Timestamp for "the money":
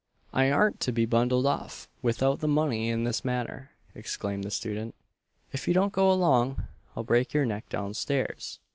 2.39-2.89